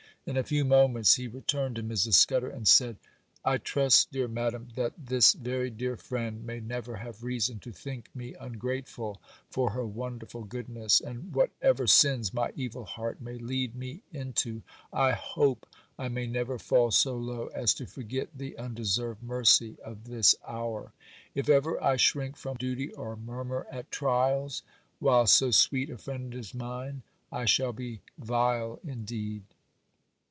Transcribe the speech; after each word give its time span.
In 0.27 0.37
a 0.37 0.43
few 0.43 0.63
moments 0.63 1.15
he 1.15 1.27
returned 1.27 1.77
to 1.77 1.83
Mrs. 1.83 2.13
Scudder 2.13 2.47
and 2.51 2.67
said,— 2.67 2.97
'I 3.43 3.57
trust, 3.57 4.11
dear 4.11 4.27
madam, 4.27 4.67
that 4.75 4.93
this 5.07 5.33
very 5.33 5.71
dear 5.71 5.97
friend 5.97 6.45
may 6.45 6.59
never 6.59 6.97
have 6.97 7.23
reason 7.23 7.57
to 7.61 7.71
think 7.71 8.15
me 8.15 8.35
ungrateful 8.35 9.19
for 9.49 9.71
her 9.71 9.83
wonderful 9.85 10.43
goodness; 10.43 11.01
and 11.01 11.33
whatever 11.33 11.87
sins 11.87 12.35
my 12.35 12.53
evil 12.55 12.85
heart 12.85 13.19
may 13.19 13.39
lead 13.39 13.75
me 13.75 14.03
into, 14.13 14.61
I 14.93 15.13
hope 15.13 15.65
I 15.97 16.07
may 16.07 16.27
never 16.27 16.59
fall 16.59 16.91
so 16.91 17.17
low 17.17 17.47
as 17.47 17.73
to 17.73 17.87
forget 17.87 18.29
the 18.37 18.55
undeserved 18.59 19.23
mercy 19.23 19.75
of 19.83 20.03
this 20.03 20.35
hour. 20.47 20.93
If 21.33 21.49
ever 21.49 21.83
I 21.83 21.95
shrink 21.97 22.37
from 22.37 22.57
duty 22.57 22.91
or 22.93 23.15
murmur 23.15 23.65
at 23.71 23.89
trials, 23.91 24.61
while 24.99 25.25
so 25.25 25.49
sweet 25.49 25.89
a 25.89 25.97
friend 25.97 26.31
is 26.35 26.53
mine, 26.53 27.01
I 27.31 27.45
shall 27.45 27.73
be 27.73 28.01
vile 28.19 28.79
indeed. 28.85 29.41